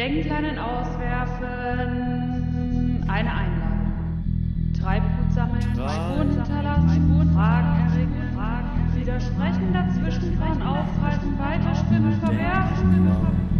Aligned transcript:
Denkleinen 0.00 0.58
auswerfen, 0.58 1.44
eine 3.06 3.34
Einladung. 3.34 3.92
Treibgut 4.80 5.30
sammeln, 5.30 5.60
Spuren 5.60 6.30
hinterlassen, 6.30 7.30
Fragen 7.34 7.80
erregen, 7.84 8.32
Fragen 8.34 8.94
widersprechen, 8.94 9.74
dazwischen 9.74 10.38
fahren, 10.38 10.62
aufhalten, 10.62 11.38
weiterspinnen, 11.38 12.18
verwerfen. 12.18 13.08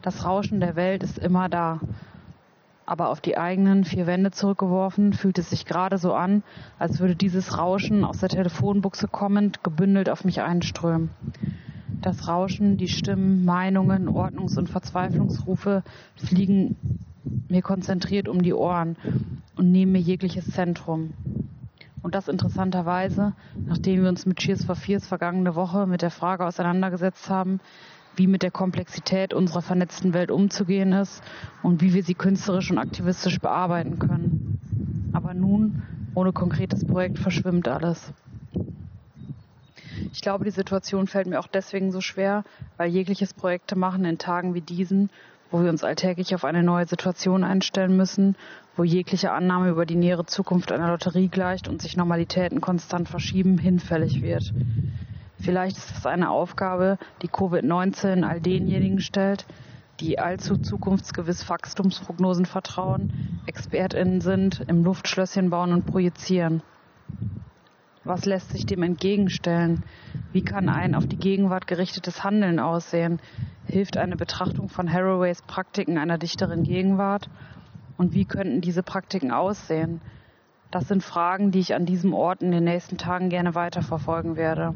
Das 0.00 0.24
Rauschen 0.24 0.60
der 0.60 0.76
Welt 0.76 1.02
ist 1.02 1.18
immer 1.18 1.48
da. 1.48 1.80
Aber 2.86 3.10
auf 3.10 3.20
die 3.20 3.38
eigenen 3.38 3.84
vier 3.84 4.06
Wände 4.06 4.32
zurückgeworfen, 4.32 5.12
fühlt 5.12 5.38
es 5.38 5.50
sich 5.50 5.66
gerade 5.66 5.98
so 5.98 6.14
an, 6.14 6.42
als 6.78 6.98
würde 6.98 7.14
dieses 7.14 7.56
Rauschen 7.56 8.04
aus 8.04 8.18
der 8.18 8.28
Telefonbuchse 8.28 9.06
kommend 9.06 9.62
gebündelt 9.62 10.08
auf 10.08 10.24
mich 10.24 10.40
einströmen. 10.42 11.10
Das 12.00 12.26
Rauschen, 12.26 12.78
die 12.78 12.88
Stimmen, 12.88 13.44
Meinungen, 13.44 14.08
Ordnungs- 14.08 14.58
und 14.58 14.68
Verzweiflungsrufe 14.68 15.84
fliegen 16.16 16.76
mir 17.48 17.62
konzentriert 17.62 18.28
um 18.28 18.42
die 18.42 18.54
Ohren 18.54 18.96
und 19.56 19.70
nehmen 19.70 19.92
mir 19.92 20.00
jegliches 20.00 20.50
Zentrum. 20.50 21.14
Und 22.02 22.16
das 22.16 22.26
interessanterweise, 22.26 23.32
nachdem 23.68 24.02
wir 24.02 24.08
uns 24.08 24.26
mit 24.26 24.38
Cheers 24.38 24.64
for 24.64 24.74
Fears 24.74 25.06
vergangene 25.06 25.54
Woche 25.54 25.86
mit 25.86 26.02
der 26.02 26.10
Frage 26.10 26.44
auseinandergesetzt 26.44 27.30
haben, 27.30 27.60
wie 28.16 28.26
mit 28.26 28.42
der 28.42 28.50
Komplexität 28.50 29.32
unserer 29.32 29.62
vernetzten 29.62 30.12
Welt 30.12 30.30
umzugehen 30.30 30.92
ist 30.92 31.22
und 31.62 31.80
wie 31.80 31.94
wir 31.94 32.02
sie 32.02 32.14
künstlerisch 32.14 32.70
und 32.70 32.78
aktivistisch 32.78 33.38
bearbeiten 33.40 33.98
können. 33.98 34.58
Aber 35.12 35.32
nun, 35.32 35.78
ohne 36.14 36.32
konkretes 36.32 36.84
Projekt, 36.84 37.18
verschwimmt 37.18 37.68
alles. 37.68 38.12
Ich 40.12 40.20
glaube, 40.20 40.44
die 40.44 40.50
Situation 40.50 41.06
fällt 41.06 41.26
mir 41.26 41.40
auch 41.40 41.46
deswegen 41.46 41.90
so 41.90 42.00
schwer, 42.00 42.44
weil 42.76 42.90
jegliches 42.90 43.32
Projekte 43.32 43.76
machen 43.76 44.04
in 44.04 44.18
Tagen 44.18 44.54
wie 44.54 44.60
diesen 44.60 45.08
wo 45.52 45.62
wir 45.62 45.70
uns 45.70 45.84
alltäglich 45.84 46.34
auf 46.34 46.44
eine 46.44 46.62
neue 46.62 46.86
Situation 46.86 47.44
einstellen 47.44 47.96
müssen, 47.96 48.36
wo 48.76 48.84
jegliche 48.84 49.32
Annahme 49.32 49.68
über 49.68 49.86
die 49.86 49.96
nähere 49.96 50.24
Zukunft 50.24 50.72
einer 50.72 50.88
Lotterie 50.88 51.28
gleicht 51.28 51.68
und 51.68 51.82
sich 51.82 51.96
Normalitäten 51.96 52.60
konstant 52.60 53.08
verschieben, 53.08 53.58
hinfällig 53.58 54.22
wird. 54.22 54.52
Vielleicht 55.38 55.76
ist 55.76 55.94
das 55.94 56.06
eine 56.06 56.30
Aufgabe, 56.30 56.98
die 57.20 57.28
Covid-19 57.28 58.24
all 58.24 58.40
denjenigen 58.40 59.00
stellt, 59.00 59.46
die 60.00 60.18
allzu 60.18 60.56
zukunftsgewiss 60.56 61.48
Wachstumsprognosen 61.48 62.46
vertrauen, 62.46 63.42
ExpertInnen 63.46 64.20
sind, 64.20 64.64
im 64.66 64.82
Luftschlösschen 64.82 65.50
bauen 65.50 65.72
und 65.72 65.84
projizieren. 65.84 66.62
Was 68.04 68.24
lässt 68.24 68.50
sich 68.50 68.66
dem 68.66 68.82
entgegenstellen? 68.82 69.84
Wie 70.32 70.42
kann 70.42 70.68
ein 70.68 70.94
auf 70.94 71.06
die 71.06 71.18
Gegenwart 71.18 71.66
gerichtetes 71.66 72.24
Handeln 72.24 72.58
aussehen? 72.58 73.20
Hilft 73.66 73.96
eine 73.96 74.16
Betrachtung 74.16 74.68
von 74.68 74.92
Haraways 74.92 75.42
Praktiken 75.42 75.98
einer 75.98 76.18
dichteren 76.18 76.62
Gegenwart? 76.62 77.28
Und 77.96 78.14
wie 78.14 78.24
könnten 78.24 78.60
diese 78.60 78.82
Praktiken 78.82 79.30
aussehen? 79.30 80.00
Das 80.70 80.88
sind 80.88 81.02
Fragen, 81.02 81.50
die 81.50 81.60
ich 81.60 81.74
an 81.74 81.86
diesem 81.86 82.14
Ort 82.14 82.42
in 82.42 82.50
den 82.50 82.64
nächsten 82.64 82.98
Tagen 82.98 83.28
gerne 83.28 83.54
weiterverfolgen 83.54 84.36
werde. 84.36 84.74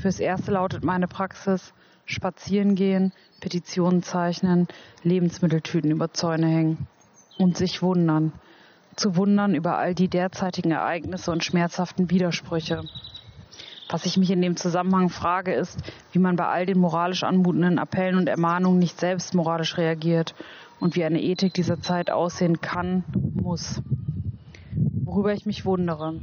Fürs 0.00 0.20
Erste 0.20 0.52
lautet 0.52 0.84
meine 0.84 1.08
Praxis 1.08 1.72
spazieren 2.06 2.74
gehen, 2.74 3.12
Petitionen 3.40 4.02
zeichnen, 4.02 4.68
Lebensmitteltüten 5.02 5.90
über 5.90 6.12
Zäune 6.12 6.46
hängen 6.46 6.86
und 7.38 7.56
sich 7.56 7.82
wundern 7.82 8.32
zu 8.96 9.16
wundern 9.16 9.54
über 9.54 9.78
all 9.78 9.94
die 9.94 10.08
derzeitigen 10.08 10.70
Ereignisse 10.70 11.30
und 11.30 11.44
schmerzhaften 11.44 12.10
Widersprüche. 12.10 12.82
Was 13.94 14.06
ich 14.06 14.16
mich 14.16 14.32
in 14.32 14.42
dem 14.42 14.56
Zusammenhang 14.56 15.08
frage, 15.08 15.54
ist, 15.54 15.78
wie 16.10 16.18
man 16.18 16.34
bei 16.34 16.48
all 16.48 16.66
den 16.66 16.80
moralisch 16.80 17.22
anmutenden 17.22 17.78
Appellen 17.78 18.16
und 18.16 18.26
Ermahnungen 18.26 18.80
nicht 18.80 18.98
selbst 18.98 19.36
moralisch 19.36 19.78
reagiert 19.78 20.34
und 20.80 20.96
wie 20.96 21.04
eine 21.04 21.22
Ethik 21.22 21.54
dieser 21.54 21.80
Zeit 21.80 22.10
aussehen 22.10 22.60
kann, 22.60 23.04
muss. 23.34 23.80
Worüber 25.04 25.32
ich 25.32 25.46
mich 25.46 25.64
wundere. 25.64 26.20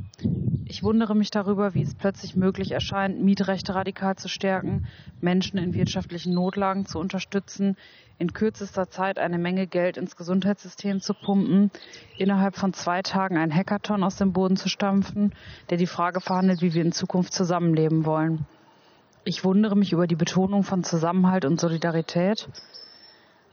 Ich 0.65 0.83
wundere 0.83 1.15
mich 1.15 1.31
darüber, 1.31 1.73
wie 1.73 1.83
es 1.83 1.95
plötzlich 1.95 2.35
möglich 2.35 2.71
erscheint, 2.71 3.21
Mietrechte 3.23 3.73
radikal 3.73 4.17
zu 4.17 4.27
stärken, 4.27 4.85
Menschen 5.21 5.57
in 5.57 5.73
wirtschaftlichen 5.73 6.33
Notlagen 6.33 6.85
zu 6.85 6.99
unterstützen, 6.99 7.77
in 8.21 8.33
kürzester 8.33 8.87
Zeit 8.87 9.17
eine 9.17 9.39
Menge 9.39 9.65
Geld 9.65 9.97
ins 9.97 10.15
Gesundheitssystem 10.15 11.01
zu 11.01 11.15
pumpen, 11.15 11.71
innerhalb 12.19 12.55
von 12.55 12.71
zwei 12.71 13.01
Tagen 13.01 13.35
ein 13.35 13.53
Hackathon 13.53 14.03
aus 14.03 14.15
dem 14.17 14.31
Boden 14.31 14.57
zu 14.57 14.69
stampfen, 14.69 15.33
der 15.71 15.77
die 15.77 15.87
Frage 15.87 16.21
verhandelt, 16.21 16.61
wie 16.61 16.75
wir 16.75 16.83
in 16.83 16.91
Zukunft 16.91 17.33
zusammenleben 17.33 18.05
wollen. 18.05 18.45
Ich 19.23 19.43
wundere 19.43 19.75
mich 19.75 19.91
über 19.91 20.05
die 20.05 20.15
Betonung 20.15 20.61
von 20.61 20.83
Zusammenhalt 20.83 21.45
und 21.45 21.59
Solidarität. 21.59 22.47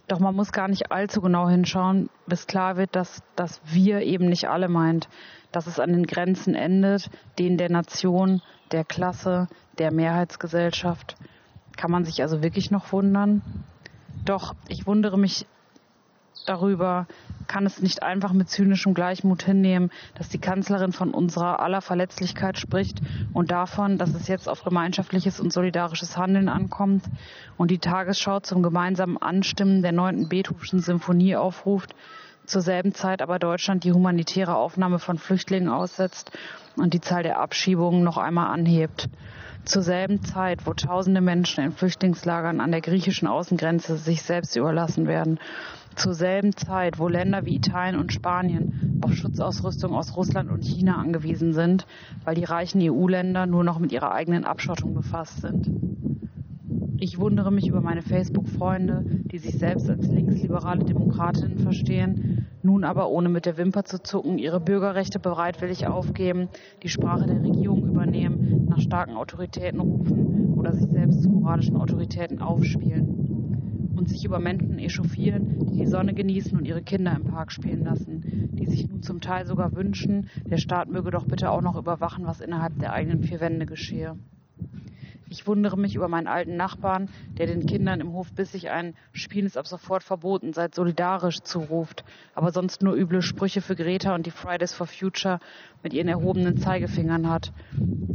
Doch 0.07 0.19
man 0.19 0.37
muss 0.37 0.53
gar 0.53 0.69
nicht 0.69 0.93
allzu 0.93 1.23
genau 1.23 1.49
hinschauen, 1.49 2.11
bis 2.27 2.47
klar 2.47 2.77
wird, 2.77 2.95
dass 2.95 3.23
das 3.37 3.63
wir 3.65 4.03
eben 4.03 4.29
nicht 4.29 4.51
alle 4.51 4.69
meint, 4.69 5.09
dass 5.51 5.67
es 5.67 5.81
an 5.81 5.95
den 5.95 6.07
Grenzen 6.07 6.55
endet, 6.55 7.09
denen 7.39 7.57
der 7.57 7.71
Nation, 7.71 8.43
der 8.71 8.85
Klasse, 8.85 9.49
der 9.79 9.93
Mehrheitsgesellschaft. 9.95 11.17
Kann 11.79 11.91
man 11.91 12.05
sich 12.05 12.21
also 12.21 12.43
wirklich 12.43 12.71
noch 12.71 12.93
wundern? 12.93 13.41
Doch 14.25 14.55
ich 14.69 14.87
wundere 14.87 15.19
mich 15.19 15.47
darüber, 16.47 17.07
kann 17.47 17.67
es 17.67 17.81
nicht 17.81 18.03
einfach 18.03 18.33
mit 18.33 18.49
zynischem 18.49 18.95
Gleichmut 18.95 19.43
hinnehmen, 19.43 19.91
dass 20.15 20.29
die 20.29 20.39
Kanzlerin 20.39 20.93
von 20.93 21.13
unserer 21.13 21.61
aller 21.61 21.81
Verletzlichkeit 21.81 22.59
spricht 22.59 23.01
und 23.33 23.51
davon, 23.51 23.99
dass 23.99 24.15
es 24.15 24.29
jetzt 24.29 24.49
auf 24.49 24.63
gemeinschaftliches 24.65 25.41
und 25.41 25.53
solidarisches 25.53 26.17
Handeln 26.17 26.49
ankommt 26.49 27.05
und 27.57 27.71
die 27.71 27.79
Tagesschau 27.79 28.41
zum 28.41 28.63
gemeinsamen 28.63 29.17
Anstimmen 29.17 29.83
der 29.83 29.93
neunten 29.93 30.29
Beethovenschen 30.29 30.81
Symphonie 30.81 31.37
aufruft, 31.37 31.95
zur 32.45 32.63
selben 32.63 32.95
Zeit 32.95 33.21
aber 33.21 33.39
Deutschland 33.39 33.85
die 33.85 33.93
humanitäre 33.93 34.55
Aufnahme 34.55 34.99
von 34.99 35.19
Flüchtlingen 35.19 35.69
aussetzt 35.69 36.31
und 36.77 36.95
die 36.95 37.01
Zahl 37.01 37.23
der 37.23 37.41
Abschiebungen 37.41 38.03
noch 38.03 38.17
einmal 38.17 38.53
anhebt. 38.53 39.09
Zur 39.65 39.83
selben 39.83 40.23
Zeit, 40.23 40.67
wo 40.67 40.73
tausende 40.73 41.21
Menschen 41.21 41.63
in 41.63 41.73
Flüchtlingslagern 41.73 42.61
an 42.61 42.71
der 42.71 42.81
griechischen 42.81 43.29
Außengrenze 43.29 43.97
sich 43.97 44.23
selbst 44.23 44.57
überlassen 44.57 45.07
werden. 45.07 45.39
Zur 45.95 46.15
selben 46.15 46.57
Zeit, 46.57 46.99
wo 46.99 47.09
Länder 47.09 47.45
wie 47.45 47.57
Italien 47.57 47.99
und 47.99 48.13
Spanien 48.13 49.01
auf 49.03 49.15
Schutzausrüstung 49.15 49.95
aus 49.95 50.17
Russland 50.17 50.51
und 50.51 50.65
China 50.65 50.97
angewiesen 50.99 51.53
sind, 51.53 51.87
weil 52.25 52.35
die 52.35 52.45
reichen 52.45 52.81
EU-Länder 52.83 53.47
nur 53.47 53.65
noch 53.65 53.79
mit 53.79 53.93
ihrer 53.93 54.13
eigenen 54.13 54.45
Abschottung 54.45 54.95
befasst 54.95 55.41
sind. 55.41 55.69
Ich 57.01 57.19
wundere 57.19 57.53
mich 57.53 57.69
über 57.69 57.81
meine 57.81 58.03
Facebook-Freunde, 58.03 59.05
die 59.07 59.39
sich 59.39 59.57
selbst 59.59 59.89
als 59.89 60.09
linksliberale 60.09 60.85
Demokratinnen 60.85 61.59
verstehen, 61.59 62.48
nun 62.69 62.85
aber 62.85 63.09
ohne 63.09 63.31
mit 63.31 63.47
der 63.47 63.57
Wimper 63.57 63.85
zu 63.85 64.03
zucken 64.03 64.37
ihre 64.37 64.61
Bürgerrechte 64.61 65.19
bereitwillig 65.19 65.87
aufgeben, 65.87 66.51
die 66.83 66.91
Sprache 66.91 67.27
der 67.27 67.43
Regierung 67.43 67.89
übernehmen, 67.89 68.67
nach 68.69 68.79
starken 68.79 69.17
Autoritäten 69.17 69.81
rufen 69.81 70.53
oder 70.55 70.75
sich 70.75 70.87
selbst 70.91 71.23
zu 71.23 71.31
moralischen 71.31 71.77
Autoritäten 71.77 72.43
aufspielen 72.43 73.95
und 73.97 74.11
sich 74.11 74.23
über 74.27 74.39
Menschen 74.39 74.79
echauffieren, 74.79 75.67
die 75.67 75.79
die 75.79 75.87
Sonne 75.87 76.13
genießen 76.13 76.59
und 76.59 76.67
ihre 76.67 76.83
Kinder 76.83 77.17
im 77.17 77.25
Park 77.25 77.53
spielen 77.53 77.85
lassen, 77.85 78.51
die 78.53 78.67
sich 78.67 78.87
nun 78.87 79.03
zum 79.03 79.23
Teil 79.23 79.47
sogar 79.47 79.75
wünschen, 79.75 80.29
der 80.45 80.59
Staat 80.59 80.91
möge 80.91 81.11
doch 81.11 81.25
bitte 81.25 81.51
auch 81.51 81.63
noch 81.63 81.77
überwachen, 81.77 82.27
was 82.27 82.43
innerhalb 82.43 82.79
der 82.81 82.93
eigenen 82.93 83.23
vier 83.23 83.41
Wände 83.41 83.65
geschehe. 83.65 84.19
Ich 85.31 85.47
wundere 85.47 85.77
mich 85.77 85.95
über 85.95 86.09
meinen 86.09 86.27
alten 86.27 86.57
Nachbarn, 86.57 87.11
der 87.37 87.47
den 87.47 87.67
Kindern 87.67 88.01
im 88.01 88.15
Hof 88.15 88.33
bissig 88.33 88.71
ein 88.71 88.95
Spielen 89.13 89.45
ist 89.45 89.59
ab 89.59 89.67
sofort 89.67 90.03
verboten, 90.03 90.55
seid 90.55 90.75
solidarisch 90.75 91.41
zuruft, 91.41 92.03
aber 92.35 92.51
sonst 92.51 92.83
nur 92.83 92.95
üble 92.95 93.21
Sprüche 93.21 93.61
für 93.61 93.77
Greta 93.77 94.15
und 94.15 94.25
die 94.25 94.31
Fridays 94.31 94.73
for 94.73 94.87
Future 94.87 95.39
mit 95.83 95.93
ihren 95.93 96.09
erhobenen 96.09 96.57
Zeigefingern 96.57 97.29
hat, 97.29 97.53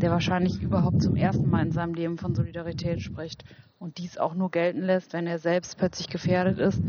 der 0.01 0.09
wahrscheinlich 0.09 0.59
überhaupt 0.59 1.03
zum 1.03 1.15
ersten 1.15 1.49
Mal 1.49 1.61
in 1.61 1.71
seinem 1.71 1.93
Leben 1.93 2.17
von 2.17 2.33
Solidarität 2.33 2.99
spricht 2.99 3.43
und 3.77 3.99
dies 3.99 4.17
auch 4.17 4.33
nur 4.33 4.49
gelten 4.49 4.81
lässt, 4.81 5.13
wenn 5.13 5.27
er 5.27 5.37
selbst 5.37 5.77
plötzlich 5.77 6.09
gefährdet 6.09 6.57
ist 6.57 6.81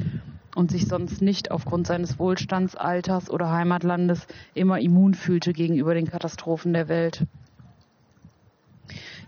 und 0.56 0.70
sich 0.70 0.86
sonst 0.86 1.20
nicht 1.20 1.50
aufgrund 1.50 1.86
seines 1.86 2.18
Wohlstands, 2.18 2.76
Alters 2.76 3.28
oder 3.28 3.50
Heimatlandes 3.50 4.26
immer 4.54 4.80
immun 4.80 5.12
fühlte 5.12 5.52
gegenüber 5.52 5.92
den 5.92 6.08
Katastrophen 6.08 6.72
der 6.72 6.88
Welt. 6.88 7.26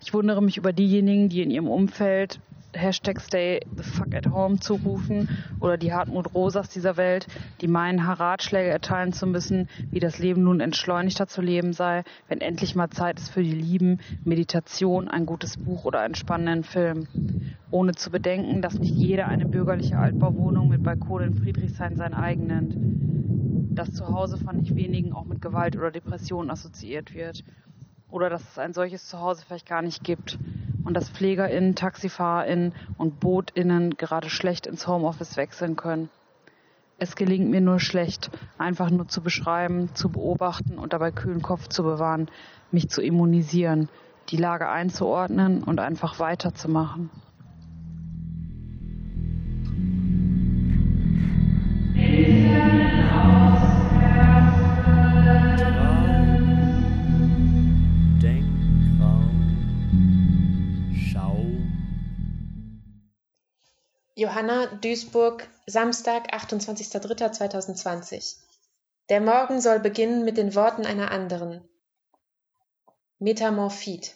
Ich 0.02 0.14
wundere 0.14 0.42
mich 0.42 0.56
über 0.56 0.72
diejenigen, 0.72 1.28
die 1.28 1.42
in 1.42 1.50
ihrem 1.50 1.68
Umfeld 1.68 2.40
Hashtag 2.76 3.20
Stay 3.20 3.60
the 3.74 3.82
fuck 3.82 4.14
at 4.14 4.26
home 4.26 4.60
zurufen 4.60 5.28
oder 5.60 5.76
die 5.76 5.92
Hartmut 5.92 6.34
Rosas 6.34 6.68
dieser 6.68 6.96
Welt, 6.96 7.26
die 7.60 7.68
meinen, 7.68 8.00
Ratschläge 8.00 8.68
erteilen 8.68 9.12
zu 9.12 9.26
müssen, 9.26 9.68
wie 9.90 10.00
das 10.00 10.18
Leben 10.18 10.42
nun 10.44 10.60
entschleunigter 10.60 11.26
zu 11.26 11.40
leben 11.40 11.72
sei, 11.72 12.04
wenn 12.28 12.40
endlich 12.40 12.74
mal 12.74 12.90
Zeit 12.90 13.18
ist 13.18 13.30
für 13.30 13.42
die 13.42 13.54
Lieben, 13.54 14.00
Meditation, 14.24 15.08
ein 15.08 15.26
gutes 15.26 15.56
Buch 15.56 15.84
oder 15.84 16.00
einen 16.00 16.14
spannenden 16.14 16.64
Film. 16.64 17.06
Ohne 17.70 17.92
zu 17.94 18.10
bedenken, 18.10 18.62
dass 18.62 18.78
nicht 18.78 18.94
jeder 18.94 19.26
eine 19.26 19.46
bürgerliche 19.46 19.98
Altbauwohnung 19.98 20.68
mit 20.68 20.82
Balkon 20.82 21.22
in 21.22 21.34
Friedrichshain 21.34 21.96
sein 21.96 22.14
eigen 22.14 22.46
nennt. 22.46 22.76
Das 23.76 23.92
Zuhause 23.92 24.38
von 24.38 24.58
nicht 24.58 24.74
wenigen 24.74 25.12
auch 25.12 25.24
mit 25.24 25.42
Gewalt 25.42 25.76
oder 25.76 25.90
Depression 25.90 26.50
assoziiert 26.50 27.14
wird 27.14 27.44
oder 28.10 28.30
dass 28.30 28.42
es 28.42 28.58
ein 28.58 28.72
solches 28.72 29.08
Zuhause 29.08 29.44
vielleicht 29.44 29.68
gar 29.68 29.82
nicht 29.82 30.04
gibt 30.04 30.38
und 30.84 30.94
dass 30.94 31.10
PflegerInnen, 31.10 31.74
TaxifahrerInnen 31.74 32.74
und 32.96 33.20
BootInnen 33.20 33.96
gerade 33.96 34.30
schlecht 34.30 34.66
ins 34.66 34.86
Homeoffice 34.86 35.36
wechseln 35.36 35.76
können. 35.76 36.08
Es 36.98 37.14
gelingt 37.14 37.50
mir 37.50 37.60
nur 37.60 37.78
schlecht, 37.78 38.30
einfach 38.56 38.90
nur 38.90 39.06
zu 39.06 39.20
beschreiben, 39.20 39.94
zu 39.94 40.08
beobachten 40.08 40.78
und 40.78 40.92
dabei 40.92 41.10
kühlen 41.10 41.42
Kopf 41.42 41.68
zu 41.68 41.82
bewahren, 41.82 42.30
mich 42.70 42.88
zu 42.88 43.02
immunisieren, 43.02 43.90
die 44.30 44.38
Lage 44.38 44.68
einzuordnen 44.68 45.62
und 45.62 45.78
einfach 45.78 46.18
weiterzumachen. 46.18 47.10
Johanna, 64.18 64.68
Duisburg, 64.80 65.46
Samstag, 65.66 66.32
28.03.2020. 66.32 68.36
Der 69.10 69.20
Morgen 69.20 69.60
soll 69.60 69.78
beginnen 69.78 70.24
mit 70.24 70.38
den 70.38 70.54
Worten 70.54 70.86
einer 70.86 71.10
anderen. 71.10 71.68
Metamorphit. 73.18 74.14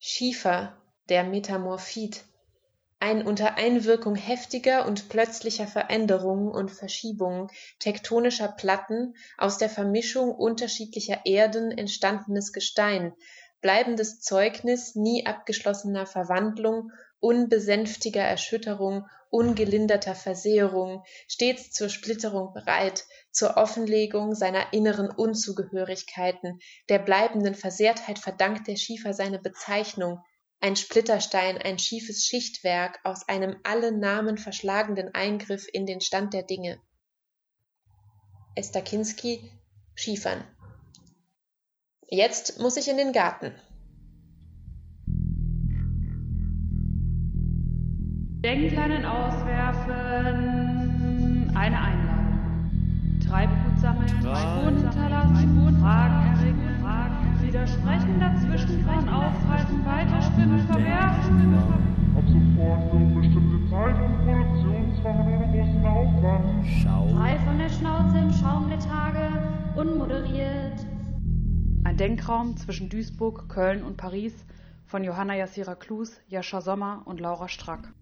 Schiefer, 0.00 0.76
der 1.08 1.22
Metamorphit. 1.22 2.24
Ein 2.98 3.24
unter 3.24 3.54
Einwirkung 3.54 4.16
heftiger 4.16 4.84
und 4.84 5.08
plötzlicher 5.08 5.68
Veränderungen 5.68 6.50
und 6.50 6.72
Verschiebungen 6.72 7.52
tektonischer 7.78 8.48
Platten 8.48 9.14
aus 9.36 9.58
der 9.58 9.70
Vermischung 9.70 10.34
unterschiedlicher 10.34 11.20
Erden 11.24 11.70
entstandenes 11.70 12.52
Gestein, 12.52 13.12
bleibendes 13.60 14.20
Zeugnis 14.20 14.96
nie 14.96 15.24
abgeschlossener 15.24 16.04
Verwandlung 16.04 16.90
unbesänftiger 17.20 18.22
Erschütterung, 18.22 19.06
ungelinderter 19.30 20.14
Versehrung, 20.14 21.04
stets 21.26 21.70
zur 21.70 21.88
Splitterung 21.88 22.52
bereit, 22.52 23.04
zur 23.30 23.56
Offenlegung 23.56 24.34
seiner 24.34 24.72
inneren 24.72 25.10
Unzugehörigkeiten, 25.10 26.60
der 26.88 26.98
bleibenden 26.98 27.54
Versehrtheit 27.54 28.18
verdankt 28.18 28.68
der 28.68 28.76
Schiefer 28.76 29.12
seine 29.12 29.38
Bezeichnung, 29.38 30.20
ein 30.60 30.76
Splitterstein, 30.76 31.58
ein 31.58 31.78
schiefes 31.78 32.24
Schichtwerk 32.24 32.98
aus 33.04 33.28
einem 33.28 33.56
alle 33.62 33.92
Namen 33.92 34.38
verschlagenden 34.38 35.14
Eingriff 35.14 35.66
in 35.72 35.86
den 35.86 36.00
Stand 36.00 36.34
der 36.34 36.42
Dinge. 36.42 36.80
Esther 38.56 38.82
Kinski, 38.82 39.52
Schiefern. 39.94 40.42
Jetzt 42.08 42.58
muss 42.58 42.76
ich 42.76 42.88
in 42.88 42.96
den 42.96 43.12
Garten. 43.12 43.54
Denkleinen 48.42 49.04
auswerfen, 49.04 49.90
eine 51.56 51.76
Einladung. 51.76 53.18
Treibgut 53.26 53.76
sammeln, 53.80 54.08
Spuren 54.08 54.76
hinterlassen, 54.76 55.76
Fragen 55.80 56.36
erregen, 56.36 56.78
Fragen 56.80 57.40
widersprechen, 57.42 58.20
dazwischen 58.20 58.84
von 58.84 59.08
aufhalten, 59.08 59.84
weiterspinnen, 59.84 60.60
verwerfen. 60.68 61.54
Ab 62.16 62.22
sofort 62.28 62.90
für 62.92 62.98
bestimmte 63.20 63.58
Zeit 63.70 63.96
und 64.00 64.24
Produktionszwang 64.24 65.18
ohne 65.26 65.46
großen 65.52 65.84
Aufwand. 65.84 66.64
Schau. 66.80 67.08
Frei 67.08 67.38
von 67.40 67.58
der 67.58 67.70
Schnauze 67.70 68.18
im 68.18 68.32
Schaum 68.32 68.68
der 68.68 68.78
Tage, 68.78 69.32
unmoderiert. 69.74 70.86
Ein 71.82 71.96
Denkraum 71.96 72.56
zwischen 72.56 72.88
Duisburg, 72.88 73.48
Köln 73.48 73.82
und 73.82 73.96
Paris 73.96 74.46
von 74.86 75.02
Johanna 75.02 75.34
Jassira 75.34 75.74
Klus, 75.74 76.20
Jascha 76.28 76.60
Sommer 76.60 77.02
und 77.04 77.18
Laura 77.18 77.48
Strack. 77.48 77.92